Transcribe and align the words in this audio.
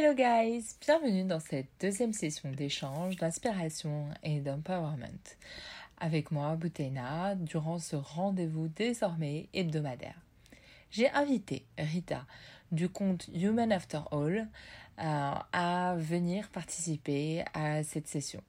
Hello 0.00 0.14
guys, 0.14 0.76
bienvenue 0.80 1.24
dans 1.24 1.40
cette 1.40 1.66
deuxième 1.80 2.12
session 2.12 2.52
d'échange, 2.52 3.16
d'inspiration 3.16 4.06
et 4.22 4.38
d'empowerment. 4.38 5.18
Avec 5.98 6.30
moi, 6.30 6.54
Boutena, 6.54 7.34
durant 7.34 7.80
ce 7.80 7.96
rendez-vous 7.96 8.68
désormais 8.68 9.48
hebdomadaire. 9.52 10.14
J'ai 10.92 11.10
invité 11.10 11.64
Rita 11.76 12.24
du 12.70 12.88
compte 12.88 13.26
Human 13.34 13.72
After 13.72 14.02
All 14.12 14.46
euh, 15.00 15.34
à 15.52 15.96
venir 15.98 16.48
participer 16.50 17.42
à 17.52 17.82
cette 17.82 18.06
session. 18.06 18.44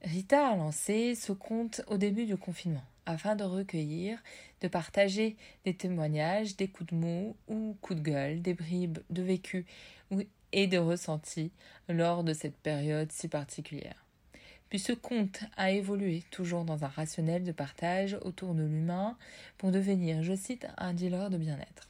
Rita 0.00 0.48
a 0.48 0.56
lancé 0.56 1.16
ce 1.16 1.32
compte 1.32 1.82
au 1.88 1.98
début 1.98 2.24
du 2.24 2.38
confinement 2.38 2.84
afin 3.06 3.36
de 3.36 3.44
recueillir, 3.44 4.22
de 4.60 4.68
partager 4.68 5.36
des 5.64 5.74
témoignages, 5.74 6.56
des 6.56 6.68
coups 6.68 6.92
de 6.92 6.96
mots 6.96 7.36
ou 7.48 7.76
coups 7.80 8.00
de 8.00 8.04
gueule, 8.04 8.42
des 8.42 8.54
bribes 8.54 8.98
de 9.10 9.22
vécu 9.22 9.66
et 10.52 10.66
de 10.66 10.78
ressentis 10.78 11.50
lors 11.88 12.24
de 12.24 12.32
cette 12.32 12.56
période 12.56 13.10
si 13.12 13.28
particulière. 13.28 14.04
Puis 14.70 14.78
ce 14.78 14.92
conte 14.92 15.40
a 15.56 15.70
évolué 15.70 16.24
toujours 16.30 16.64
dans 16.64 16.84
un 16.84 16.88
rationnel 16.88 17.44
de 17.44 17.52
partage 17.52 18.18
autour 18.22 18.54
de 18.54 18.62
l'humain 18.62 19.16
pour 19.58 19.70
devenir, 19.70 20.22
je 20.22 20.34
cite, 20.34 20.66
un 20.78 20.94
dealer 20.94 21.30
de 21.30 21.36
bien-être. 21.36 21.88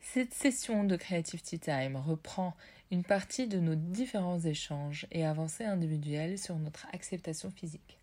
Cette 0.00 0.34
session 0.34 0.82
de 0.84 0.96
Creativity 0.96 1.58
Time 1.58 1.96
reprend 1.96 2.56
une 2.90 3.04
partie 3.04 3.46
de 3.46 3.60
nos 3.60 3.76
différents 3.76 4.40
échanges 4.40 5.06
et 5.12 5.24
avancées 5.24 5.64
individuelles 5.64 6.38
sur 6.38 6.56
notre 6.56 6.86
acceptation 6.92 7.50
physique. 7.50 7.98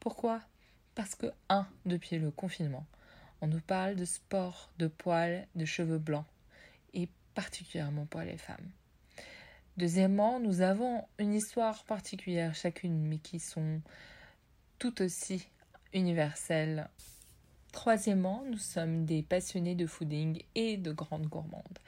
Pourquoi? 0.00 0.40
Parce 0.94 1.14
que, 1.14 1.26
un, 1.48 1.66
depuis 1.86 2.18
le 2.18 2.30
confinement, 2.30 2.86
on 3.40 3.46
nous 3.46 3.60
parle 3.60 3.96
de 3.96 4.04
sport, 4.04 4.70
de 4.78 4.86
poils, 4.86 5.46
de 5.54 5.64
cheveux 5.64 5.98
blancs, 5.98 6.26
et 6.92 7.08
particulièrement 7.34 8.06
pour 8.06 8.20
les 8.20 8.38
femmes. 8.38 8.70
Deuxièmement, 9.76 10.38
nous 10.38 10.60
avons 10.60 11.04
une 11.18 11.34
histoire 11.34 11.82
particulière 11.84 12.54
chacune, 12.54 13.06
mais 13.06 13.18
qui 13.18 13.40
sont 13.40 13.80
tout 14.78 15.02
aussi 15.02 15.48
universelles. 15.92 16.88
Troisièmement, 17.72 18.44
nous 18.48 18.58
sommes 18.58 19.04
des 19.04 19.22
passionnés 19.22 19.74
de 19.74 19.86
fooding 19.86 20.42
et 20.54 20.76
de 20.76 20.92
grandes 20.92 21.26
gourmandes. 21.26 21.78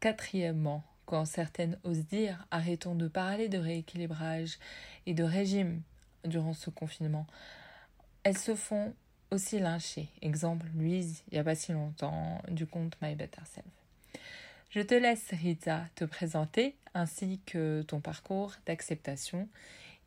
Quatrièmement, 0.00 0.84
quand 1.06 1.24
certaines 1.24 1.78
osent 1.84 2.06
dire 2.06 2.46
arrêtons 2.50 2.94
de 2.94 3.08
parler 3.08 3.48
de 3.48 3.58
rééquilibrage 3.58 4.58
et 5.06 5.14
de 5.14 5.24
régime 5.24 5.80
durant 6.24 6.52
ce 6.52 6.68
confinement, 6.68 7.26
elles 8.24 8.38
se 8.38 8.54
font 8.54 8.94
aussi 9.30 9.60
lyncher. 9.60 10.08
Exemple, 10.22 10.66
Louise, 10.74 11.22
il 11.28 11.34
n'y 11.34 11.38
a 11.38 11.44
pas 11.44 11.54
si 11.54 11.72
longtemps, 11.72 12.42
du 12.48 12.66
compte 12.66 12.96
My 13.00 13.14
Better 13.14 13.42
Self. 13.44 13.66
Je 14.70 14.80
te 14.80 14.94
laisse, 14.94 15.28
Rita, 15.30 15.84
te 15.94 16.04
présenter 16.04 16.74
ainsi 16.94 17.40
que 17.46 17.82
ton 17.82 18.00
parcours 18.00 18.54
d'acceptation 18.66 19.48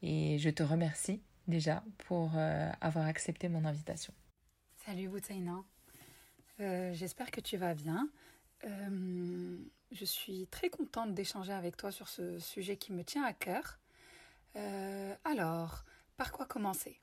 et 0.02 0.38
je 0.40 0.50
te 0.50 0.64
remercie 0.64 1.22
déjà 1.48 1.84
pour 2.00 2.32
euh, 2.36 2.70
avoir 2.82 3.06
accepté 3.06 3.50
mon 3.50 3.66
invitation. 3.66 4.14
Salut 4.86 5.10
Boutaina, 5.10 5.64
euh, 6.60 6.94
j'espère 6.94 7.32
que 7.32 7.40
tu 7.40 7.58
vas 7.58 7.76
bien. 7.76 8.10
Euh, 8.66 9.58
je 9.92 10.06
suis 10.06 10.48
très 10.48 10.70
contente 10.70 11.14
d'échanger 11.14 11.54
avec 11.54 11.78
toi 11.78 11.92
sur 11.92 12.08
ce 12.10 12.40
sujet 12.40 12.78
qui 12.78 12.92
me 12.94 13.04
tient 13.04 13.24
à 13.24 13.34
cœur. 13.34 13.80
alors, 15.24 15.86
par 16.18 16.32
quoi 16.32 16.48
commencer? 16.48 17.00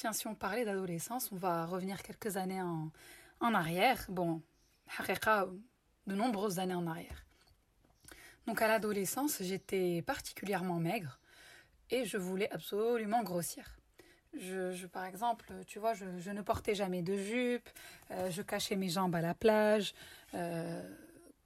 Tiens, 0.00 0.14
si 0.14 0.26
on 0.26 0.34
parlait 0.34 0.64
d'adolescence, 0.64 1.30
on 1.30 1.36
va 1.36 1.66
revenir 1.66 2.02
quelques 2.02 2.38
années 2.38 2.62
en, 2.62 2.90
en 3.40 3.52
arrière. 3.52 4.06
Bon, 4.08 4.40
de 6.06 6.14
nombreuses 6.14 6.58
années 6.58 6.72
en 6.72 6.86
arrière. 6.86 7.26
Donc 8.46 8.62
à 8.62 8.68
l'adolescence, 8.68 9.42
j'étais 9.42 10.00
particulièrement 10.00 10.78
maigre 10.78 11.20
et 11.90 12.06
je 12.06 12.16
voulais 12.16 12.50
absolument 12.50 13.22
grossir. 13.22 13.76
Je, 14.32 14.86
par 14.86 15.04
exemple, 15.04 15.52
tu 15.66 15.78
vois, 15.78 15.92
je, 15.92 16.30
ne 16.30 16.40
portais 16.40 16.74
jamais 16.74 17.02
de 17.02 17.18
jupe, 17.18 17.68
euh, 18.10 18.30
je 18.30 18.40
cachais 18.40 18.76
mes 18.76 18.88
jambes 18.88 19.14
à 19.14 19.20
la 19.20 19.34
plage. 19.34 19.92
Euh, 20.32 20.82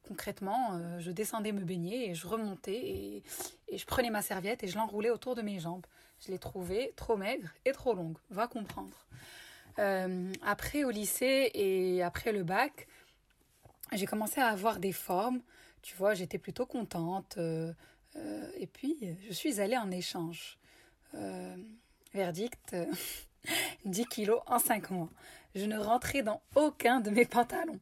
concrètement, 0.06 0.74
euh, 0.74 0.98
je 1.00 1.10
descendais 1.10 1.52
me 1.52 1.64
baigner 1.64 2.10
et 2.10 2.14
je 2.14 2.26
remontais 2.26 3.22
et, 3.68 3.76
je 3.76 3.84
prenais 3.84 4.10
ma 4.10 4.22
serviette 4.22 4.62
et 4.62 4.68
je 4.68 4.76
l'enroulais 4.76 5.10
autour 5.10 5.34
de 5.34 5.42
mes 5.42 5.58
jambes. 5.58 5.86
Je 6.24 6.30
l'ai 6.30 6.38
trouvée 6.38 6.92
trop 6.96 7.16
maigre 7.16 7.48
et 7.64 7.72
trop 7.72 7.94
longue, 7.94 8.16
va 8.30 8.46
comprendre. 8.46 9.06
Euh, 9.78 10.32
après 10.42 10.84
au 10.84 10.90
lycée 10.90 11.50
et 11.54 12.02
après 12.02 12.32
le 12.32 12.44
bac, 12.44 12.86
j'ai 13.92 14.06
commencé 14.06 14.40
à 14.40 14.46
avoir 14.46 14.78
des 14.78 14.92
formes. 14.92 15.40
Tu 15.82 15.96
vois, 15.96 16.14
j'étais 16.14 16.38
plutôt 16.38 16.66
contente. 16.66 17.34
Euh, 17.38 17.72
et 18.56 18.66
puis, 18.68 18.96
je 19.28 19.32
suis 19.32 19.60
allée 19.60 19.76
en 19.76 19.90
échange. 19.90 20.58
verdict, 22.12 22.76
10 23.84 24.06
kilos 24.06 24.40
en 24.46 24.60
5 24.60 24.90
mois. 24.90 25.10
Je 25.56 25.64
ne 25.64 25.78
rentrais 25.78 26.22
dans 26.22 26.40
aucun 26.54 27.00
de 27.00 27.10
mes 27.10 27.24
pantalons 27.24 27.80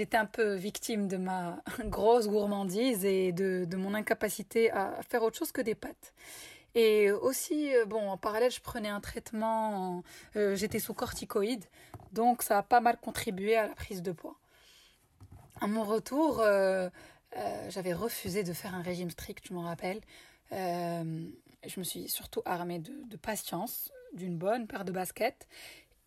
j'étais 0.00 0.16
un 0.16 0.24
peu 0.24 0.54
victime 0.54 1.08
de 1.08 1.18
ma 1.18 1.62
grosse 1.84 2.26
gourmandise 2.26 3.04
et 3.04 3.32
de, 3.32 3.76
mon 3.76 3.92
incapacité 3.92 4.70
à 4.70 4.98
faire 5.06 5.22
autre 5.22 5.36
chose 5.36 5.52
que 5.52 5.60
des 5.60 5.74
pâtes. 5.74 6.14
Et 6.74 7.10
aussi, 7.10 7.74
euh, 7.76 7.84
bon, 7.84 8.08
en 8.08 8.16
parallèle, 8.16 8.50
je 8.50 8.62
prenais 8.62 8.88
un 8.88 9.00
traitement, 9.00 10.02
euh, 10.36 10.56
j'étais 10.56 10.78
sous 10.78 10.94
corticoïdes, 10.94 11.66
donc 12.12 12.42
ça 12.42 12.56
a 12.56 12.62
pas 12.62 12.80
mal 12.80 12.96
contribué 12.96 13.56
à 13.56 13.66
la 13.66 13.74
prise 13.74 14.00
de 14.00 14.12
poids. 14.12 14.36
À 15.60 15.66
mon 15.66 15.84
retour, 15.84 16.40
euh, 16.40 16.88
j'avais 17.68 17.92
refusé 17.92 18.42
de 18.42 18.54
faire 18.54 18.74
un 18.74 18.80
régime 18.80 19.10
strict, 19.10 19.48
je 19.48 19.52
m'en 19.52 19.62
rappelle. 19.64 20.00
je 20.50 21.78
me 21.78 21.84
suis 21.84 22.08
surtout 22.08 22.40
armée 22.46 22.78
de 22.78 23.16
patience, 23.18 23.92
d'une 24.14 24.38
bonne 24.38 24.66
paire 24.66 24.86
de 24.86 24.92
baskets 24.92 25.46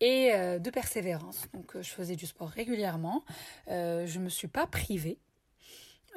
et 0.00 0.32
euh, 0.32 0.58
de 0.58 0.70
persévérance. 0.70 1.46
Donc 1.52 1.76
euh, 1.76 1.82
je 1.82 1.90
faisais 1.90 2.16
du 2.16 2.26
sport 2.26 2.48
régulièrement, 2.48 3.24
euh, 3.68 4.06
je 4.06 4.18
ne 4.18 4.24
me 4.24 4.28
suis 4.28 4.48
pas 4.48 4.66
privée, 4.66 5.18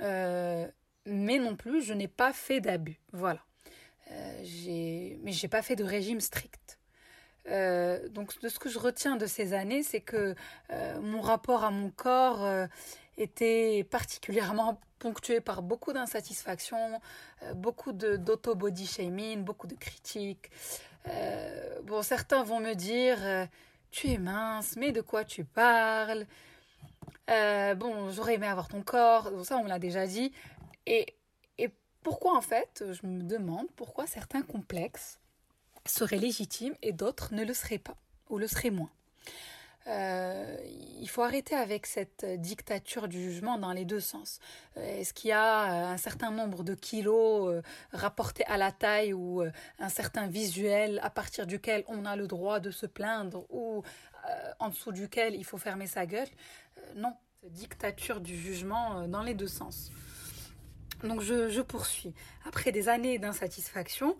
mais 0.01 1.39
non 1.39 1.55
plus 1.55 1.81
je 1.81 1.93
n'ai 1.93 2.07
pas 2.07 2.33
fait 2.33 2.59
d'abus. 2.61 2.99
Voilà. 3.13 3.41
j'ai 4.43 5.17
mais 5.23 5.31
j'ai 5.31 5.47
pas 5.47 5.61
fait 5.61 5.75
de 5.75 5.83
régime 5.83 6.21
strict. 6.21 6.79
donc 7.45 8.39
de 8.41 8.49
ce 8.49 8.59
que 8.59 8.69
je 8.69 8.77
retiens 8.77 9.16
de 9.16 9.25
ces 9.25 9.53
années, 9.53 9.83
c'est 9.83 10.01
que 10.01 10.35
mon 11.01 11.21
rapport 11.21 11.63
à 11.63 11.71
mon 11.71 11.89
corps 11.89 12.67
était 13.17 13.83
particulièrement 13.89 14.79
ponctué 14.99 15.41
par 15.41 15.63
beaucoup 15.63 15.93
d'insatisfaction, 15.93 17.01
beaucoup 17.55 17.91
d'auto-body 17.93 18.85
shaming, 18.85 19.43
beaucoup 19.43 19.67
de 19.67 19.75
critiques. 19.75 20.51
Bon, 21.84 22.01
certains 22.03 22.44
vont 22.44 22.59
me 22.59 22.73
dire 22.73 23.18
tu 23.91 24.09
es 24.09 24.18
mince, 24.18 24.75
mais 24.75 24.91
de 24.91 25.01
quoi 25.01 25.23
tu 25.23 25.44
parles? 25.45 26.25
Euh, 27.29 27.75
Bon, 27.75 28.09
j'aurais 28.12 28.35
aimé 28.35 28.47
avoir 28.47 28.68
ton 28.68 28.81
corps, 28.81 29.31
ça 29.46 29.57
on 29.57 29.66
l'a 29.66 29.79
déjà 29.79 30.07
dit. 30.07 30.31
Et, 30.85 31.16
et 31.57 31.69
pourquoi 32.03 32.38
en 32.38 32.41
fait, 32.41 32.84
je 32.91 33.06
me 33.07 33.23
demande 33.23 33.67
pourquoi 33.75 34.07
certains 34.07 34.41
complexes 34.41 35.19
seraient 35.85 36.17
légitimes 36.17 36.75
et 36.81 36.91
d'autres 36.94 37.34
ne 37.34 37.44
le 37.46 37.53
seraient 37.53 37.78
pas, 37.79 37.97
ou 38.29 38.38
le 38.38 38.47
seraient 38.47 38.72
moins? 38.72 38.91
Euh, 39.87 40.57
il 40.99 41.07
faut 41.07 41.21
arrêter 41.21 41.55
avec 41.55 41.85
cette 41.85 42.25
dictature 42.25 43.07
du 43.07 43.21
jugement 43.21 43.57
dans 43.57 43.71
les 43.71 43.85
deux 43.85 43.99
sens. 44.01 44.39
Euh, 44.75 44.99
est-ce 44.99 45.13
qu'il 45.13 45.29
y 45.29 45.33
a 45.33 45.63
euh, 45.63 45.93
un 45.93 45.97
certain 45.97 46.31
nombre 46.31 46.63
de 46.63 46.75
kilos 46.75 47.63
rapportés 47.93 48.45
à 48.45 48.57
la 48.57 48.71
taille 48.71 49.13
ou 49.13 49.43
un 49.79 49.89
certain 49.89 50.27
visuel 50.27 50.99
à 51.03 51.09
partir 51.09 51.47
duquel 51.47 51.83
on 51.87 52.05
a 52.05 52.15
le 52.15 52.27
droit 52.27 52.59
de 52.59 52.71
se 52.71 52.85
plaindre 52.85 53.45
ou 53.49 53.83
en 54.59 54.69
dessous 54.69 54.91
duquel 54.91 55.35
il 55.35 55.45
faut 55.45 55.57
fermer 55.57 55.87
sa 55.87 56.05
gueule? 56.05 56.27
Non, 56.95 57.13
dictature 57.43 58.19
du 58.19 58.35
jugement 58.37 59.07
dans 59.07 59.23
les 59.23 59.33
deux 59.33 59.47
sens. 59.47 59.89
Donc 61.03 61.22
je 61.22 61.61
poursuis. 61.61 62.13
Après 62.45 62.73
des 62.73 62.90
années 62.90 63.19
d'insatisfaction, 63.19 64.17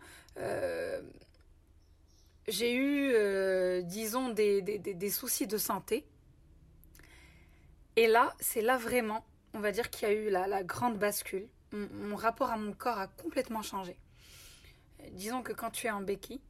j'ai 2.47 2.73
eu, 2.73 3.11
euh, 3.13 3.81
disons, 3.81 4.29
des, 4.29 4.61
des, 4.61 4.79
des, 4.79 5.09
soucis 5.09 5.47
de 5.47 5.57
santé. 5.57 6.05
Et 7.95 8.07
là, 8.07 8.33
c'est 8.39 8.61
là 8.61 8.77
vraiment, 8.77 9.25
on 9.53 9.59
va 9.59 9.71
dire 9.71 9.89
qu'il 9.89 10.07
y 10.07 10.11
a 10.11 10.13
eu 10.13 10.29
la, 10.29 10.47
la 10.47 10.63
grande 10.63 10.97
bascule. 10.97 11.47
Mon, 11.71 12.15
rapport 12.15 12.51
à 12.51 12.57
mon 12.57 12.73
corps 12.73 12.97
a 12.97 13.07
complètement 13.07 13.61
changé. 13.61 13.97
Disons 15.11 15.41
que 15.44 15.51
quand 15.51 15.71
tu 15.71 15.88
es 15.88 15.91
en 15.91 16.01
béquille, 16.01 16.41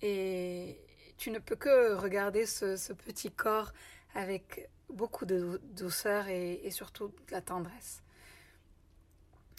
et 0.00 0.78
tu 1.16 1.30
ne 1.30 1.38
peux 1.38 1.56
que 1.56 1.94
regarder 1.94 2.46
ce, 2.46 2.76
ce 2.76 2.92
petit 2.92 3.30
corps 3.30 3.72
avec 4.14 4.68
beaucoup 4.90 5.24
de 5.24 5.60
douceur 5.74 6.28
et, 6.28 6.60
et, 6.64 6.70
surtout 6.70 7.08
de 7.08 7.32
la 7.32 7.40
tendresse. 7.40 8.01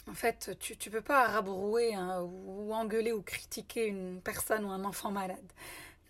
En 0.08 0.14
fait, 0.14 0.56
tu 0.60 0.74
ne 0.74 0.92
peux 0.92 1.00
pas 1.00 1.26
rabrouer 1.28 1.94
hein, 1.94 2.20
ou 2.22 2.72
engueuler 2.74 3.12
ou 3.12 3.22
critiquer 3.22 3.86
une 3.86 4.20
personne 4.20 4.64
ou 4.64 4.70
un 4.70 4.84
enfant 4.84 5.10
malade, 5.10 5.52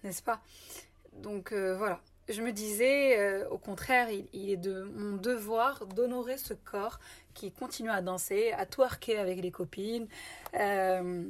n'est-ce 0.02 0.22
pas? 0.22 0.40
Donc 1.22 1.52
euh, 1.52 1.76
voilà, 1.76 2.00
je 2.28 2.42
me 2.42 2.52
disais, 2.52 3.18
euh, 3.18 3.48
au 3.50 3.58
contraire, 3.58 4.08
il, 4.10 4.50
est 4.50 4.56
de 4.56 4.82
mon 4.82 5.16
devoir 5.16 5.86
d'honorer 5.86 6.38
ce 6.38 6.54
corps 6.54 6.98
qui 7.34 7.52
continue 7.52 7.90
à 7.90 8.00
danser, 8.00 8.52
à 8.52 8.66
twerker 8.66 9.18
avec 9.18 9.40
les 9.40 9.50
copines, 9.50 10.08
euh, 10.54 11.22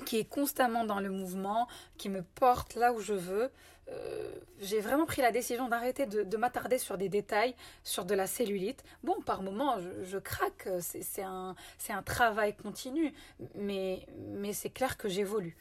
qui 0.00 0.18
est 0.18 0.24
constamment 0.24 0.84
dans 0.84 1.00
le 1.00 1.10
mouvement, 1.10 1.68
qui 1.98 2.08
me 2.08 2.22
porte 2.22 2.74
là 2.74 2.92
où 2.92 3.00
je 3.00 3.14
veux. 3.14 3.50
Euh, 3.88 4.32
j'ai 4.60 4.80
vraiment 4.80 5.06
pris 5.06 5.20
la 5.20 5.32
décision 5.32 5.68
d'arrêter 5.68 6.06
de, 6.06 6.36
m'attarder 6.36 6.78
sur 6.78 6.96
des 6.96 7.08
détails, 7.08 7.54
sur 7.82 8.04
de 8.04 8.14
la 8.14 8.26
cellulite. 8.26 8.84
Bon, 9.02 9.20
par 9.22 9.42
moments, 9.42 9.76
je, 10.04 10.18
craque, 10.18 10.68
c'est 10.80 11.22
un, 11.22 11.54
travail 12.04 12.54
continu, 12.54 13.12
mais, 13.54 14.06
c'est 14.52 14.70
clair 14.70 14.96
que 14.96 15.08
j'évolue. 15.08 15.56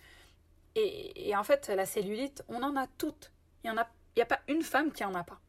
Et, 0.76 1.30
et, 1.30 1.36
en 1.36 1.44
fait, 1.44 1.68
la 1.70 1.86
cellulite, 1.86 2.44
on 2.48 2.62
en 2.62 2.76
a 2.76 2.88
toutes. 2.98 3.32
Il 3.64 3.68
y 3.68 3.72
en 3.72 3.78
a 3.78 3.88
n'y 4.20 4.24
a 4.24 4.26
pas 4.26 4.40
une 4.48 4.62
femme 4.62 4.92
qui 4.92 5.04
en 5.04 5.16
a 5.16 5.24
pas. 5.24 5.40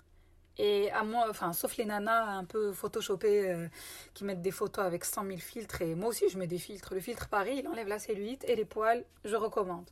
Et 0.58 0.91
à 0.91 1.05
moi, 1.05 1.26
enfin, 1.31 1.52
sauf 1.52 1.76
les 1.76 1.85
nanas 1.85 2.25
un 2.25 2.44
peu 2.44 2.73
photoshopées 2.73 3.50
euh, 3.50 3.69
qui 4.14 4.25
mettent 4.25 4.43
des 4.43 4.50
photos 4.50 4.85
avec 4.85 5.05
100 5.05 5.26
000 5.26 5.38
filtres. 5.38 5.82
Et 5.82 5.94
moi 5.94 6.08
aussi, 6.08 6.29
je 6.29 6.38
mets 6.38 6.47
des 6.47 6.58
filtres. 6.58 6.93
Le 6.94 7.00
filtre 7.00 7.29
Paris, 7.29 7.58
il 7.58 7.69
enlève 7.69 7.88
la 7.88 7.99
cellulite 7.99 8.44
et 8.47 8.56
les 8.56 8.64
poils, 8.64 9.05
je 9.25 9.37
recommande. 9.37 9.88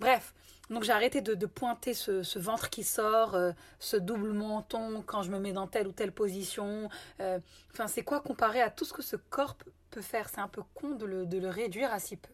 Bref, 0.00 0.32
donc 0.70 0.84
j'ai 0.84 0.92
arrêté 0.92 1.20
de, 1.20 1.46
pointer 1.46 1.94
ce, 1.94 2.38
ventre 2.38 2.70
qui 2.70 2.84
sort, 2.84 3.34
euh, 3.34 3.52
ce 3.80 3.96
double 3.96 4.32
menton 4.32 5.02
quand 5.04 5.22
je 5.22 5.30
me 5.30 5.38
mets 5.38 5.52
dans 5.52 5.66
telle 5.66 5.88
ou 5.88 5.92
telle 5.92 6.12
position. 6.12 6.88
Euh, 7.20 7.38
enfin, 7.72 7.86
c'est 7.86 8.02
quoi 8.02 8.20
comparé 8.20 8.60
à 8.60 8.70
tout 8.70 8.84
ce 8.84 8.92
que 8.92 9.02
ce 9.02 9.16
corps 9.16 9.56
peut 9.90 10.02
faire? 10.02 10.28
C'est 10.28 10.40
un 10.40 10.48
peu 10.48 10.62
con 10.74 10.90
de 10.90 11.04
le, 11.06 11.26
de 11.26 11.38
le 11.38 11.48
réduire 11.48 11.92
à 11.92 11.98
si 11.98 12.16
peu. 12.16 12.32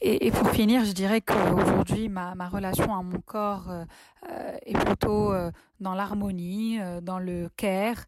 Et, 0.00 0.30
pour 0.30 0.50
finir, 0.50 0.84
je 0.84 0.92
dirais 0.92 1.20
qu'aujourd'hui, 1.20 2.08
ma, 2.08 2.48
relation 2.48 2.94
à 2.94 3.02
mon 3.02 3.20
corps 3.20 3.68
euh, 3.68 3.84
euh, 4.30 4.56
est 4.64 4.78
plutôt 4.78 5.32
euh, 5.32 5.50
dans 5.80 5.94
l'harmonie, 5.94 6.78
dans 7.02 7.18
le 7.18 7.48
care. 7.56 8.04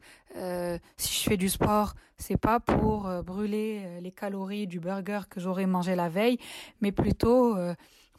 si 0.97 1.23
je 1.23 1.29
fais 1.29 1.37
du 1.37 1.49
sport, 1.49 1.95
c'est 2.17 2.37
pas 2.37 2.61
pour 2.61 3.09
brûler 3.25 4.01
les 4.01 4.11
calories 4.13 4.67
du 4.67 4.81
burger 4.81 5.21
que 5.29 5.41
j'aurais 5.41 5.67
mangé 5.67 5.95
la 5.95 6.09
veille, 6.09 6.39
mais 6.81 6.93
plutôt 6.93 7.57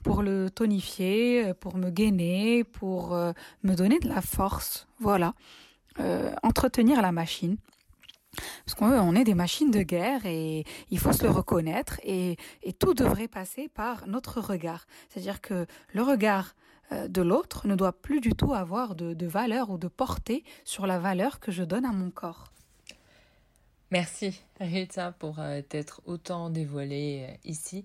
pour 0.04 0.22
le 0.22 0.50
tonifier, 0.50 1.54
pour 1.54 1.78
me 1.78 1.90
gainer, 1.90 2.64
pour 2.64 3.14
me 3.64 3.76
donner 3.76 4.00
de 4.00 4.08
la 4.08 4.22
force. 4.22 4.88
Voilà. 5.00 5.34
entretenir 6.44 7.02
la 7.02 7.12
machine. 7.12 7.58
Parce 8.66 8.76
qu'on 8.76 9.16
est 9.16 9.24
des 9.24 9.34
machines 9.34 9.72
de 9.72 9.82
guerre 9.82 10.26
et 10.26 10.64
il 10.90 11.00
faut 11.00 11.12
se 11.12 11.24
le 11.24 11.30
reconnaître 11.30 12.00
et, 12.04 12.38
tout 12.80 12.94
devrait 12.94 13.28
passer 13.28 13.68
par 13.68 14.08
notre 14.08 14.40
regard. 14.40 14.88
C'est-à-dire 15.10 15.42
que 15.42 15.66
le 15.94 16.02
regard 16.02 16.56
euh, 16.92 17.08
de 17.08 17.22
l'autre 17.22 17.68
ne 17.68 17.76
doit 17.76 17.92
plus 17.92 18.22
du 18.22 18.34
tout 18.34 18.54
avoir 18.54 18.96
de, 18.96 19.26
valeur 19.26 19.70
ou 19.70 19.78
de 19.78 19.88
portée 19.88 20.44
sur 20.64 20.88
la 20.88 21.00
valeur 21.00 21.40
que 21.40 21.52
je 21.52 21.64
donne 21.64 21.86
à 21.86 21.92
mon 21.92 22.10
corps. 22.10 22.52
Merci 23.92 24.42
Rita 24.60 25.12
pour 25.12 25.40
euh, 25.40 25.62
t'être 25.62 26.02
autant 26.06 26.50
dévoilée 26.50 27.28
euh, 27.30 27.36
ici. 27.44 27.84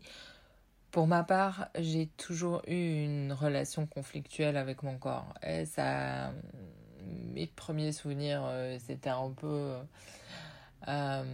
Pour 0.93 1.09
ma 1.09 1.25
part, 1.25 1.69
j'ai 1.79 2.07
toujours 2.17 2.63
eu 2.69 3.05
une 3.05 3.33
relation 3.33 3.87
conflictuelle 3.87 4.57
avec 4.57 4.85
mon 4.85 4.97
corps. 4.99 5.35
Et 5.43 5.67
ça, 5.67 6.33
mes 7.35 7.47
premiers 7.47 7.93
souvenirs, 7.93 8.43
c'était 8.79 9.11
un 9.11 9.31
peu 9.31 9.75
euh, 10.89 11.25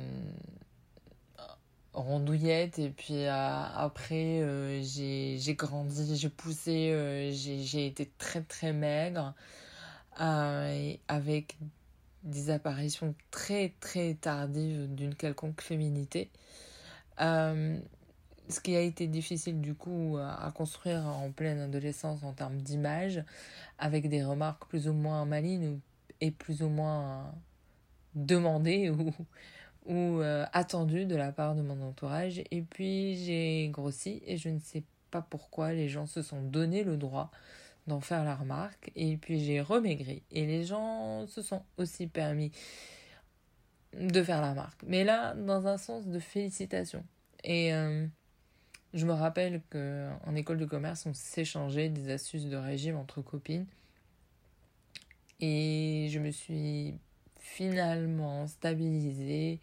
rondouillette 1.93 2.79
et 2.79 2.89
puis 2.89 3.27
euh, 3.27 3.31
après 3.31 4.41
euh, 4.41 4.83
j'ai 4.83 5.55
grandi, 5.55 6.17
j'ai 6.17 6.31
poussé, 6.31 7.31
j'ai 7.35 7.87
été 7.87 8.11
très 8.17 8.41
très 8.41 8.73
maigre 8.73 9.35
avec 10.17 11.59
des 12.23 12.49
apparitions 12.51 13.15
très 13.31 13.75
très 13.81 14.15
tardives 14.15 14.95
d'une 14.95 15.15
quelconque 15.15 15.61
féminité. 15.61 16.31
Ce 18.53 18.61
qui 18.61 18.77
a 18.77 18.81
été 18.81 19.07
difficile 19.07 19.61
du 19.61 19.75
coup 19.75 20.19
à 20.19 20.53
construire 20.53 21.07
en 21.07 21.31
pleine 21.31 21.61
adolescence 21.61 22.23
en 22.23 22.33
termes 22.33 22.59
d'image, 22.59 23.25
avec 23.79 24.09
des 24.09 24.23
remarques 24.23 24.67
plus 24.69 24.89
ou 24.89 24.93
moins 24.93 25.25
malignes 25.25 25.81
et 26.21 26.31
plus 26.31 26.63
ou 26.63 26.69
moins 26.69 27.35
demandé 28.15 28.91
ou, 28.91 29.13
ou 29.87 30.21
euh, 30.21 30.45
attendu 30.53 31.07
de 31.07 31.17
la 31.17 31.33
part 31.33 31.55
de 31.55 31.63
mon 31.63 31.81
entourage. 31.83 32.43
Et 32.51 32.63
puis 32.63 33.17
j'ai 33.17 33.69
grossi 33.69 34.23
et 34.27 34.37
je 34.37 34.49
ne 34.49 34.61
sais 34.61 34.85
pas 35.11 35.23
pourquoi 35.23 35.73
les 35.73 35.89
gens 35.89 36.07
se 36.07 36.23
sont 36.23 36.43
donné 36.43 36.85
le 36.85 36.97
droit 36.97 37.31
d'en 37.87 38.01
faire 38.01 38.25
la 38.25 38.37
remarque. 38.37 38.93
Et 38.95 39.17
puis 39.17 39.41
j'ai 39.41 39.61
remaigri 39.61 40.23
et 40.31 40.47
les 40.47 40.65
gens 40.65 41.27
se 41.27 41.43
sont 41.43 41.63
aussi 41.77 42.07
permis 42.07 42.53
de 43.95 44.23
faire 44.23 44.41
la 44.41 44.51
remarque. 44.51 44.83
Mais 44.87 45.05
là, 45.05 45.35
dans 45.35 45.67
un 45.67 45.77
sens 45.77 46.07
de 46.07 46.19
félicitation. 46.19 47.05
Et 47.45 47.75
euh, 47.75 48.07
je 48.95 49.07
me 49.07 49.13
rappelle 49.13 49.63
qu'en 49.71 50.35
école 50.35 50.59
de 50.59 50.67
commerce, 50.67 51.07
on 51.07 51.15
s'échangeait 51.15 51.89
des 51.89 52.11
astuces 52.11 52.47
de 52.47 52.57
régime 52.57 52.97
entre 52.97 53.23
copines. 53.23 53.67
Et 55.41 56.09
je 56.11 56.19
me 56.19 56.31
suis 56.31 56.95
finalement 57.39 58.47
stabilisé 58.47 59.61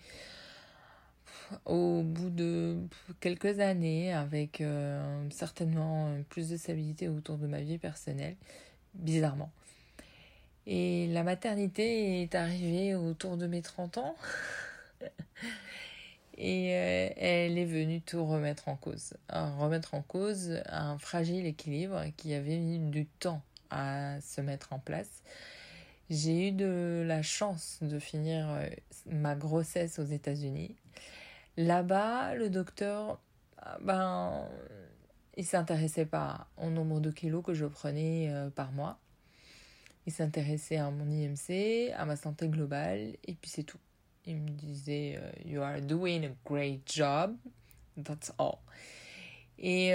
au 1.66 2.04
bout 2.04 2.30
de 2.30 2.78
quelques 3.20 3.60
années 3.60 4.14
avec 4.14 4.62
euh, 4.62 5.24
certainement 5.32 6.14
plus 6.30 6.50
de 6.50 6.58
stabilité 6.58 7.08
autour 7.08 7.38
de 7.38 7.48
ma 7.48 7.62
vie 7.62 7.78
personnelle, 7.78 8.36
bizarrement. 8.94 9.52
Et 10.68 11.08
la 11.08 11.24
maternité 11.24 12.22
est 12.22 12.36
arrivée 12.36 12.94
autour 12.96 13.38
de 13.38 13.48
mes 13.48 13.62
30 13.62 13.98
ans. 14.00 14.16
Et 16.42 16.74
euh, 16.74 17.10
elle 17.18 17.58
est 17.58 17.66
venue 17.66 18.02
tout 18.02 18.26
remettre 18.26 18.70
en 18.70 18.78
cause. 18.78 19.14
remettre 19.30 19.94
en 19.94 20.02
cause 20.02 20.62
un 20.68 20.98
fragile 20.98 21.46
équilibre 21.46 22.02
qui 22.16 22.34
avait 22.34 22.58
mis 22.58 22.80
du 22.80 23.06
temps 23.06 23.42
à 23.70 24.20
se 24.22 24.40
mettre 24.40 24.72
en 24.74 24.80
place. 24.80 25.22
J'ai 26.10 26.48
eu 26.48 26.52
de 26.52 27.04
la 27.06 27.22
chance 27.22 27.80
de 27.82 28.00
finir 28.00 28.50
euh, 28.50 28.68
ma 29.06 29.36
grossesse 29.36 30.00
aux 30.00 30.06
États-Unis. 30.06 30.76
Là-bas, 31.58 32.34
le 32.36 32.50
docteur, 32.50 33.20
ah, 33.58 33.78
ben, 33.82 34.48
il 35.38 35.46
s'intéressait 35.46 36.06
pas 36.06 36.48
au 36.58 36.70
nombre 36.70 37.00
de 37.00 37.12
kilos 37.12 37.44
que 37.44 37.54
je 37.54 37.66
prenais 37.66 38.30
euh, 38.32 38.50
par 38.50 38.72
mois. 38.72 38.98
Il 40.08 40.14
s'intéressait 40.14 40.78
à 40.78 40.90
mon 40.90 41.08
IMC, 41.08 41.94
à 41.96 42.06
ma 42.06 42.16
santé 42.16 42.48
globale, 42.48 43.16
et 43.28 43.36
puis 43.36 43.52
c'est 43.52 43.64
tout. 43.64 43.78
Il 44.30 44.38
me 44.38 44.50
disait 44.52 45.18
euh, 45.18 45.32
You 45.44 45.62
are 45.62 45.82
doing 45.82 46.24
a 46.24 46.32
great 46.46 46.82
job, 46.86 47.36
that's 48.04 48.32
all. 48.38 48.60
Et, 49.58 49.90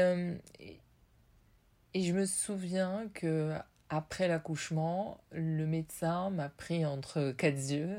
et 1.95 2.03
je 2.03 2.13
me 2.13 2.27
souviens 2.27 3.09
que 3.15 3.57
après 3.89 4.27
l'accouchement, 4.27 5.21
le 5.31 5.67
médecin 5.67 6.31
m'a 6.31 6.49
pris 6.49 6.85
entre 6.85 7.31
quatre 7.33 7.71
yeux 7.71 7.97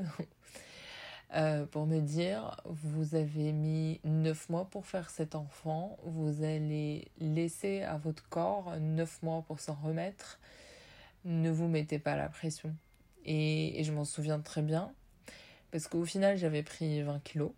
euh, 1.36 1.66
pour 1.66 1.86
me 1.86 2.02
dire 2.02 2.58
vous 2.66 3.16
avez 3.16 3.54
mis 3.54 4.02
neuf 4.04 4.50
mois 4.50 4.66
pour 4.66 4.86
faire 4.86 5.10
cet 5.10 5.36
enfant, 5.36 5.98
vous 6.04 6.44
allez 6.44 7.08
laisser 7.20 7.84
à 7.84 7.98
votre 7.98 8.28
corps 8.28 8.76
neuf 8.80 9.24
mois 9.24 9.44
pour 9.44 9.60
s'en 9.60 9.76
remettre, 9.76 10.40
ne 11.24 11.50
vous 11.50 11.68
mettez 11.68 12.00
pas 12.00 12.16
la 12.16 12.28
pression. 12.28 12.76
Et, 13.24 13.82
je 13.84 13.92
m'en 13.92 14.06
souviens 14.06 14.40
très 14.40 14.62
bien 14.62 14.94
parce 15.76 15.90
qu'au 15.90 16.06
final 16.06 16.38
j'avais 16.38 16.64
pris 16.64 17.02
20 17.02 17.22
kilos. 17.22 17.52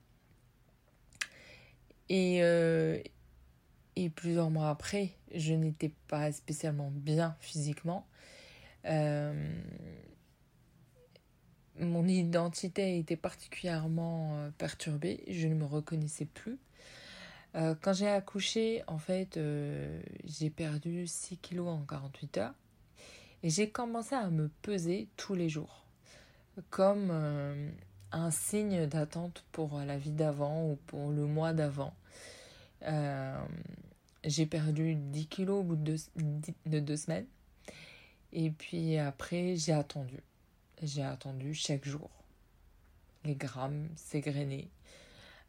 Et, 2.10 2.40
euh, 2.42 3.00
plusieurs 4.16 4.50
mois 4.50 4.72
après, 4.72 5.12
je 5.36 5.54
n'étais 5.54 5.92
pas 6.08 6.32
spécialement 6.32 6.90
bien 6.90 7.36
physiquement. 7.42 8.08
Euh, 8.86 9.62
mon 11.80 12.08
identité 12.08 12.98
était 12.98 13.16
particulièrement 13.16 14.36
euh, 14.40 14.50
perturbée, 14.58 15.24
je 15.28 15.48
ne 15.48 15.54
me 15.54 15.66
reconnaissais 15.66 16.26
plus. 16.26 16.58
Quand 17.54 17.94
j'ai 17.94 18.08
accouché, 18.08 18.84
en 18.88 18.98
fait, 19.00 19.40
j'ai 20.26 20.50
perdu 20.52 21.08
6 21.08 21.38
kilos 21.38 21.68
en 21.68 21.86
48 21.86 22.38
heures 22.38 22.54
et 23.42 23.50
j'ai 23.50 23.70
commencé 23.70 24.14
à 24.14 24.30
me 24.30 24.50
peser 24.62 25.08
tous 25.18 25.34
les 25.34 25.50
jours 25.50 25.86
comme 26.70 27.12
un 28.12 28.32
signe 28.32 28.86
d'attente 28.88 29.44
pour 29.52 29.80
la 29.80 29.98
vie 29.98 30.12
d'avant 30.12 30.70
ou 30.70 30.78
pour 30.88 31.12
le 31.12 31.26
mois 31.26 31.54
d'avant. 31.54 31.94
j'ai 34.24 34.46
perdu 34.46 34.96
10 34.96 35.28
kilos 35.28 35.60
au 35.62 35.64
bout 35.64 35.76
de 35.76 35.96
de 36.66 36.80
deux 36.80 36.98
semaines. 36.98 37.28
Et 38.34 38.52
puis 38.52 38.98
après, 38.98 39.56
j'ai 39.56 39.74
attendu. 39.74 40.20
J'ai 40.82 41.04
attendu 41.04 41.54
chaque 41.54 41.86
jour. 41.86 42.10
Les 43.24 43.36
grammes 43.36 43.90
s'égrenaient. 43.96 44.70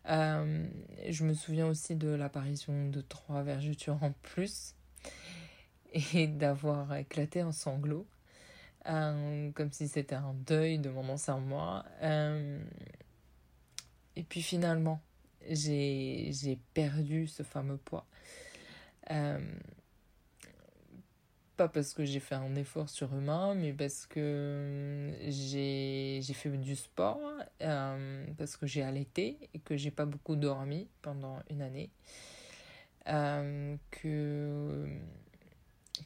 Euh, 0.09 0.67
je 1.09 1.25
me 1.25 1.35
souviens 1.35 1.67
aussi 1.67 1.97
de 1.97 2.09
l'apparition 2.09 2.89
de 2.89 3.01
trois 3.03 3.43
vergetures 3.43 4.03
en 4.03 4.13
plus 4.23 4.75
et 6.15 6.27
d'avoir 6.27 6.95
éclaté 6.97 7.43
en 7.43 7.53
sanglots. 7.53 8.07
Comme 8.89 9.71
si 9.71 9.87
c'était 9.87 10.15
un 10.15 10.35
deuil 10.35 10.79
de 10.79 10.89
mon 10.91 11.09
ancien 11.09 11.39
moi. 11.39 11.85
et 14.17 14.23
puis 14.25 14.43
finalement, 14.43 15.01
j'ai 15.49 16.59
perdu 16.75 17.27
ce 17.27 17.43
fameux 17.43 17.77
poids. 17.77 18.07
Euh, 19.11 19.39
pas 21.57 21.69
parce 21.69 21.93
que 21.93 22.05
j'ai 22.05 22.21
fait 22.21 22.37
un 22.37 22.55
effort 22.55 22.89
surhumain, 22.89 23.55
mais 23.55 23.73
parce 23.73 24.07
que 24.07 25.13
j'ai 25.27 26.23
fait 26.35 26.51
du 26.51 26.77
sport, 26.77 27.21
euh, 27.63 28.27
parce 28.37 28.57
que 28.57 28.67
j'ai 28.67 28.83
allaité 28.83 29.39
et 29.55 29.59
que 29.59 29.77
j'ai 29.77 29.91
pas 29.91 30.07
beaucoup 30.07 30.37
dormi 30.37 30.89
pendant 31.03 31.41
une 31.51 31.63
année, 31.63 31.91
euh, 33.09 33.77
que, 33.91 34.87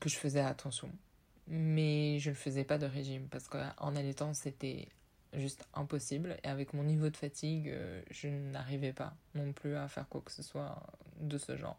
que 0.00 0.08
je 0.08 0.16
faisais 0.16 0.40
attention. 0.40 0.90
Mais 1.48 2.18
je 2.18 2.30
ne 2.30 2.34
faisais 2.34 2.64
pas 2.64 2.78
de 2.78 2.86
régime 2.86 3.26
parce 3.28 3.48
qu'en 3.48 3.96
allaitant, 3.96 4.32
c'était 4.34 4.88
juste 5.34 5.66
impossible. 5.74 6.36
Et 6.44 6.48
avec 6.48 6.72
mon 6.72 6.84
niveau 6.84 7.08
de 7.10 7.16
fatigue, 7.16 7.68
euh, 7.68 8.02
je 8.10 8.28
n'arrivais 8.28 8.92
pas 8.92 9.14
non 9.34 9.52
plus 9.52 9.74
à 9.76 9.88
faire 9.88 10.08
quoi 10.08 10.20
que 10.20 10.32
ce 10.32 10.42
soit 10.42 10.82
de 11.20 11.38
ce 11.38 11.56
genre. 11.56 11.78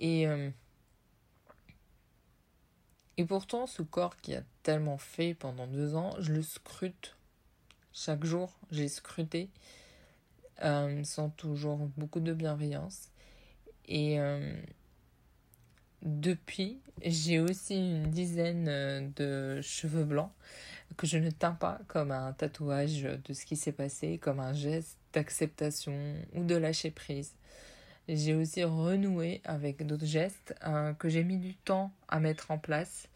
Et, 0.00 0.26
euh, 0.26 0.50
et 3.16 3.24
pourtant, 3.24 3.66
ce 3.66 3.82
corps 3.82 4.16
qui 4.16 4.34
a 4.34 4.42
tellement 4.62 4.98
fait 4.98 5.34
pendant 5.34 5.66
deux 5.66 5.94
ans, 5.94 6.14
je 6.20 6.32
le 6.32 6.42
scrute. 6.42 7.16
Chaque 7.92 8.24
jour, 8.24 8.58
j'ai 8.70 8.88
scruté 8.88 9.50
euh, 10.62 11.02
sans 11.04 11.30
toujours 11.30 11.78
beaucoup 11.96 12.20
de 12.20 12.32
bienveillance. 12.32 13.10
Et 13.86 14.18
depuis, 16.02 16.80
j'ai 17.02 17.40
aussi 17.40 17.76
une 17.76 18.10
dizaine 18.10 19.12
de 19.16 19.60
cheveux 19.60 20.04
blancs 20.04 20.32
que 20.96 21.06
je 21.06 21.18
ne 21.18 21.30
teins 21.30 21.52
pas 21.52 21.78
comme 21.88 22.10
un 22.10 22.32
tatouage 22.32 23.02
de 23.02 23.32
ce 23.32 23.44
qui 23.44 23.56
s'est 23.56 23.72
passé, 23.72 24.18
comme 24.18 24.40
un 24.40 24.52
geste 24.52 24.98
d'acceptation 25.12 26.14
ou 26.34 26.44
de 26.44 26.56
lâcher 26.56 26.90
prise. 26.90 27.34
J'ai 28.08 28.34
aussi 28.34 28.64
renoué 28.64 29.40
avec 29.44 29.86
d'autres 29.86 30.06
gestes 30.06 30.54
euh, 30.66 30.92
que 30.94 31.08
j'ai 31.08 31.22
mis 31.22 31.36
du 31.36 31.54
temps 31.54 31.92
à 32.08 32.18
mettre 32.18 32.50
en 32.50 32.58
place. 32.58 33.08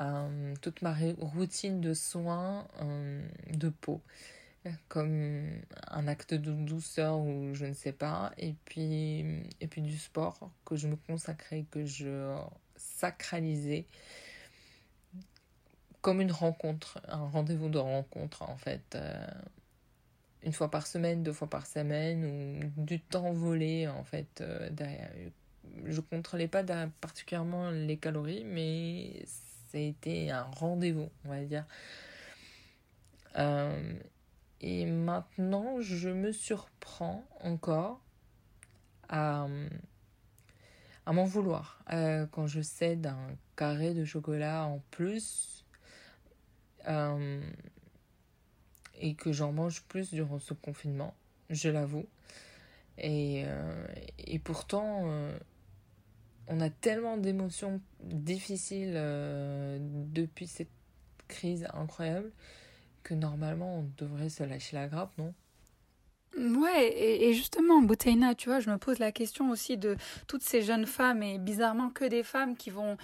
Euh, 0.00 0.54
toute 0.62 0.82
ma 0.82 0.96
routine 1.18 1.80
de 1.80 1.94
soins 1.94 2.66
euh, 2.80 3.20
de 3.52 3.68
peau, 3.68 4.00
comme 4.88 5.60
un 5.88 6.06
acte 6.08 6.34
de 6.34 6.52
douceur 6.52 7.18
ou 7.18 7.54
je 7.54 7.64
ne 7.66 7.72
sais 7.72 7.92
pas, 7.92 8.32
et 8.38 8.54
puis, 8.64 9.20
et 9.60 9.66
puis 9.66 9.82
du 9.82 9.96
sport 9.96 10.50
que 10.64 10.76
je 10.76 10.88
me 10.88 10.96
consacrais, 10.96 11.64
que 11.70 11.84
je 11.84 12.36
sacralisais 12.76 13.86
comme 16.02 16.20
une 16.20 16.32
rencontre, 16.32 17.00
un 17.08 17.28
rendez-vous 17.28 17.68
de 17.68 17.78
rencontre 17.78 18.42
en 18.42 18.56
fait. 18.56 18.94
Euh, 18.94 19.26
une 20.42 20.52
fois 20.52 20.70
par 20.70 20.86
semaine, 20.86 21.22
deux 21.22 21.34
fois 21.34 21.50
par 21.50 21.66
semaine, 21.66 22.24
ou 22.76 22.82
du 22.82 23.00
temps 23.00 23.32
volé 23.32 23.88
en 23.88 24.04
fait. 24.04 24.40
Euh, 24.40 24.70
derrière. 24.70 25.10
Je 25.84 26.00
contrôlais 26.00 26.48
pas 26.48 26.64
particulièrement 27.00 27.70
les 27.70 27.96
calories, 27.96 28.44
mais 28.44 29.24
été 29.78 30.30
un 30.30 30.42
rendez-vous, 30.42 31.10
on 31.24 31.28
va 31.28 31.40
dire. 31.44 31.64
Euh, 33.36 33.94
et 34.60 34.86
maintenant, 34.86 35.80
je 35.80 36.08
me 36.10 36.32
surprends 36.32 37.24
encore 37.40 38.00
à, 39.08 39.46
à 41.06 41.12
m'en 41.12 41.24
vouloir. 41.24 41.82
quand 42.30 42.46
je 42.46 42.60
cède 42.60 43.06
un 43.06 43.36
carré 43.56 43.94
de 43.94 44.04
chocolat 44.04 44.64
en 44.64 44.82
plus 44.90 45.64
euh, 46.88 47.40
et 48.98 49.14
que 49.14 49.32
j'en 49.32 49.52
mange 49.52 49.82
plus 49.84 50.12
durant 50.12 50.38
ce 50.38 50.54
confinement, 50.54 51.14
je 51.48 51.70
l'avoue. 51.70 52.06
Et, 52.98 53.44
euh, 53.46 53.86
et 54.18 54.38
pourtant, 54.38 55.04
euh, 55.06 55.38
on 56.48 56.60
a 56.60 56.68
tellement 56.68 57.16
d'émotions 57.16 57.80
difficiles 58.02 58.94
depuis 60.12 60.46
cette 60.46 60.70
crise 61.28 61.66
incroyable 61.72 62.30
que 63.02 63.14
normalement 63.14 63.78
on 63.78 63.90
devrait 63.98 64.28
se 64.28 64.42
lâcher 64.42 64.76
la 64.76 64.88
grappe, 64.88 65.16
non? 65.18 65.32
Ouais, 66.38 66.94
et, 66.96 67.34
justement, 67.34 67.82
Bouteina, 67.82 68.36
tu 68.36 68.50
vois, 68.50 68.60
je 68.60 68.70
me 68.70 68.78
pose 68.78 69.00
la 69.00 69.10
question 69.10 69.50
aussi 69.50 69.76
de 69.76 69.96
toutes 70.28 70.44
ces 70.44 70.62
jeunes 70.62 70.86
femmes, 70.86 71.24
et 71.24 71.38
bizarrement 71.38 71.90
que 71.90 72.04
des 72.04 72.22
femmes 72.22 72.56
qui 72.56 72.70
vont 72.70 72.96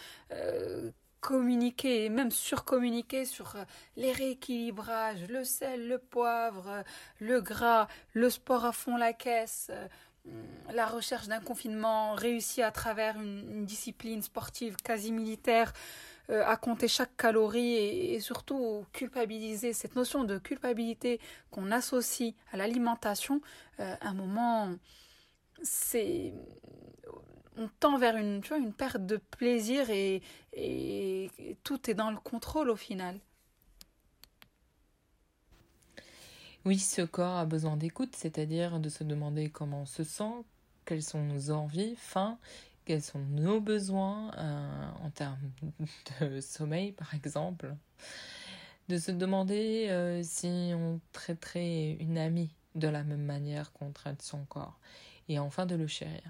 communiquer 1.26 2.04
et 2.04 2.08
même 2.08 2.30
surcommuniquer 2.30 3.24
sur 3.24 3.56
euh, 3.56 3.64
les 3.96 4.12
rééquilibrages, 4.12 5.26
le 5.28 5.42
sel, 5.42 5.88
le 5.88 5.98
poivre, 5.98 6.68
euh, 6.68 6.82
le 7.18 7.40
gras, 7.40 7.88
le 8.12 8.30
sport 8.30 8.64
à 8.64 8.70
fond 8.70 8.96
la 8.96 9.12
caisse, 9.12 9.72
euh, 9.72 9.88
la 10.72 10.86
recherche 10.86 11.26
d'un 11.26 11.40
confinement 11.40 12.14
réussi 12.14 12.62
à 12.62 12.70
travers 12.70 13.20
une, 13.20 13.66
discipline 13.66 14.22
sportive 14.22 14.76
quasi 14.76 15.10
militaire, 15.10 15.72
à 16.28 16.56
compter 16.56 16.88
chaque 16.88 17.16
calorie 17.16 17.74
et, 17.74 18.20
surtout 18.20 18.84
culpabiliser 18.92 19.72
cette 19.72 19.94
notion 19.96 20.24
de 20.24 20.38
culpabilité 20.38 21.20
qu'on 21.50 21.70
associe 21.70 22.34
à 22.52 22.56
l'alimentation, 22.56 23.40
à 23.78 24.08
un 24.08 24.14
moment, 24.14 24.74
c'est 25.62 26.32
on 27.56 27.68
tend 27.80 27.98
vers 27.98 28.16
une, 28.16 28.42
une 28.58 28.72
perte 28.72 29.04
de 29.04 29.16
plaisir 29.16 29.90
et, 29.90 30.22
et, 30.52 31.30
tout 31.64 31.90
est 31.90 31.94
dans 31.94 32.10
le 32.10 32.18
contrôle 32.18 32.70
au 32.70 32.76
final. 32.76 33.18
Oui, 36.64 36.78
ce 36.78 37.02
corps 37.02 37.36
a 37.36 37.46
besoin 37.46 37.76
d'écoute, 37.76 38.14
c'est-à-dire 38.16 38.80
de 38.80 38.88
se 38.88 39.04
demander 39.04 39.50
comment 39.50 39.82
on 39.82 39.86
se 39.86 40.02
sent, 40.02 40.32
quelles 40.84 41.02
sont 41.02 41.22
nos 41.22 41.50
envies, 41.50 41.94
faim, 41.96 42.38
quels 42.84 43.02
sont 43.02 43.20
nos 43.20 43.60
besoins 43.60 44.32
euh, 44.36 44.88
de 46.20 46.40
sommeil, 46.40 46.92
par 46.92 47.14
exemple. 47.14 47.74
De 48.88 48.98
se 48.98 49.10
demander 49.10 49.88
euh, 49.88 50.22
si 50.22 50.72
on 50.74 51.00
traiterait 51.12 51.96
une 52.00 52.18
amie 52.18 52.50
de 52.74 52.88
la 52.88 53.02
même 53.02 53.24
manière 53.24 53.72
qu'on 53.72 53.90
traite 53.90 54.22
son 54.22 54.44
corps. 54.44 54.78
Et 55.28 55.38
enfin 55.38 55.66
de 55.66 55.74
le 55.74 55.86
chérir. 55.86 56.22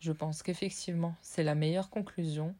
Je 0.00 0.12
pense 0.12 0.42
qu'effectivement, 0.42 1.14
c'est 1.22 1.44
la 1.44 1.54
meilleure 1.54 1.90
conclusion. 1.90 2.54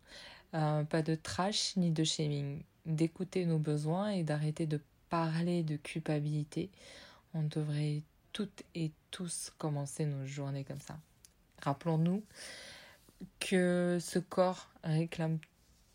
Euh, 0.55 0.85
pas 0.85 1.03
de 1.03 1.15
trash 1.15 1.77
ni 1.77 1.91
de 1.91 2.05
shaming. 2.05 2.63
D'écouter 2.87 3.47
nos 3.47 3.59
besoins 3.59 4.11
et 4.11 4.23
d'arrêter 4.23 4.67
de 4.67 4.81
parler 5.09 5.63
de 5.63 5.77
culpabilité. 5.77 6.71
On 7.35 7.43
devrait 7.43 8.03
toutes 8.33 8.63
et 8.75 8.93
tous 9.11 9.53
commencer 9.59 10.07
nos 10.07 10.27
journées 10.27 10.65
comme 10.65 10.81
ça. 10.81 10.99
Rappelons-nous 11.63 12.23
que 13.39 13.99
ce 14.01 14.19
corps 14.19 14.69
réclame 14.85 15.39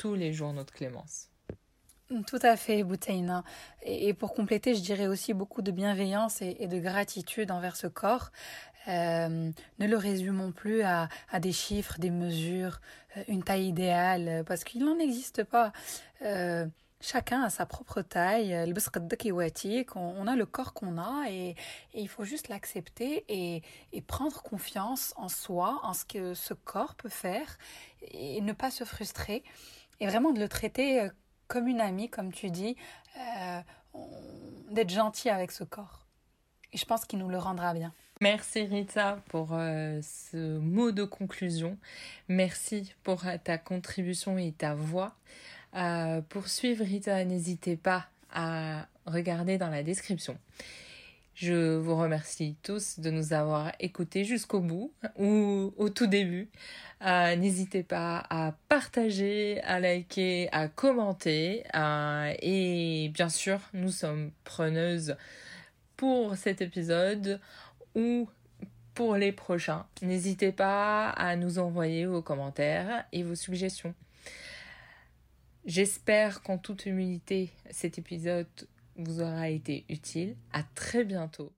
tous 0.06 0.14
les 0.14 0.34
jours 0.34 0.54
notre 0.54 0.72
clémence. 0.72 1.30
Tout 2.28 2.40
à 2.44 2.56
fait, 2.56 2.84
Boutaina. 2.84 3.44
Et, 3.82 4.14
pour 4.14 4.36
compléter, 4.36 4.76
je 4.76 4.82
dirais 4.82 5.08
aussi 5.08 5.34
beaucoup 5.34 5.64
de 5.64 5.72
bienveillance 5.72 6.44
et 6.44 6.68
de 6.68 6.80
gratitude 6.80 7.50
envers 7.50 7.76
ce 7.76 7.88
corps. 7.88 8.32
Euh, 8.88 9.52
ne 9.80 9.88
le 9.88 9.98
résumons 9.98 10.52
plus 10.52 10.84
à, 10.84 11.10
des 11.40 11.52
chiffres, 11.52 11.98
des 11.98 12.12
mesures, 12.12 12.80
euh, 13.18 13.24
une 13.28 13.42
taille 13.42 13.68
idéale, 13.68 14.44
parce 14.46 14.64
qu'il 14.64 14.86
n'en 14.86 15.00
existe 15.00 15.44
pas. 15.44 15.74
Euh, 16.22 16.68
chacun 17.02 17.42
a 17.42 17.50
sa 17.50 17.66
propre 17.66 18.04
taille, 18.04 18.56
on 19.96 20.28
a 20.28 20.36
le 20.36 20.46
corps 20.46 20.74
qu'on 20.74 21.00
a 21.00 21.26
et, 21.30 21.56
il 21.96 22.08
faut 22.08 22.24
juste 22.24 22.50
l'accepter 22.50 23.26
et, 23.28 23.64
prendre 24.02 24.44
confiance 24.44 25.14
en 25.18 25.30
soi, 25.30 25.80
en 25.84 25.94
ce 25.94 26.06
que 26.06 26.34
ce 26.34 26.54
corps 26.54 26.94
peut 26.96 27.10
faire 27.10 27.58
et 28.02 28.42
ne 28.42 28.54
pas 28.54 28.70
se 28.70 28.84
frustrer 28.84 29.44
et 30.00 30.08
vraiment 30.08 30.32
de 30.32 30.40
le 30.40 30.48
traiter 30.48 31.08
comme 31.48 31.68
une 31.68 31.82
amie, 31.82 32.10
comme 32.10 32.32
tu 32.32 32.50
dis, 32.50 32.76
d'être 34.72 34.90
gentil 34.90 35.30
avec 35.30 35.52
ce 35.52 35.64
corps. 35.64 36.06
Et 36.74 36.78
je 36.78 36.86
pense 36.86 37.06
qu'il 37.06 37.20
nous 37.20 37.30
le 37.30 37.38
rendra 37.38 37.74
bien. 37.74 37.94
Merci 38.22 38.64
Rita 38.64 39.20
pour 39.28 39.50
euh, 39.52 40.00
ce 40.02 40.58
mot 40.58 40.92
de 40.92 41.04
conclusion. 41.04 41.78
Merci 42.30 42.94
pour 43.04 43.24
ta 43.44 43.58
contribution 43.58 44.38
et 44.38 44.54
ta 44.54 44.74
voix. 44.74 45.16
Euh, 45.76 46.22
pour 46.22 46.48
suivre 46.48 46.86
Rita, 46.86 47.24
n'hésitez 47.26 47.76
pas 47.76 48.08
à 48.34 48.88
regarder 49.06 49.58
dans 49.58 49.70
la 49.70 49.84
description. 49.84 50.38
Je 51.36 51.76
vous 51.76 51.98
remercie 51.98 52.56
tous 52.64 52.98
de 53.02 53.12
nous 53.12 53.34
avoir 53.34 53.74
écoutés 53.82 54.24
jusqu'au 54.24 54.62
bout 54.62 54.94
ou 55.18 55.74
au 55.76 55.90
tout 55.90 56.08
début. 56.08 56.48
Euh, 57.02 57.36
n'hésitez 57.36 57.84
pas 57.84 58.26
à 58.30 58.54
partager, 58.70 59.62
à 59.64 59.82
liker, 59.82 60.48
à 60.54 60.70
commenter. 60.70 61.66
et 62.42 63.12
bien 63.14 63.28
sûr, 63.28 63.60
nous 63.74 63.90
sommes 63.90 64.32
preneuses 64.46 65.18
pour 65.98 66.38
cet 66.38 66.62
épisode 66.62 67.42
ou 67.96 68.30
pour 68.94 69.18
les 69.18 69.34
prochains. 69.34 69.86
N'hésitez 70.02 70.54
pas 70.54 71.10
à 71.10 71.36
nous 71.36 71.60
envoyer 71.60 72.06
vos 72.06 72.22
commentaires 72.22 73.04
et 73.12 73.24
vos 73.24 73.36
suggestions. 73.36 73.94
J'espère 75.66 76.44
qu'en 76.44 76.58
toute 76.58 76.86
humilité, 76.86 77.52
cet 77.72 77.98
épisode 77.98 78.48
vous 78.98 79.22
aura 79.22 79.50
été 79.50 79.86
utile. 79.90 80.38
À 80.52 80.64
très 80.64 81.04
bientôt. 81.06 81.56